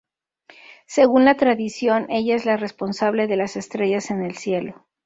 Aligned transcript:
Según 0.87 1.25
la 1.25 1.37
tradición, 1.37 2.07
ella 2.09 2.35
es 2.35 2.45
la 2.47 2.57
responsable 2.57 3.27
de 3.27 3.35
las 3.37 3.55
estrellas 3.55 4.09
en 4.09 4.23
el 4.23 4.35
cielo. 4.35 4.87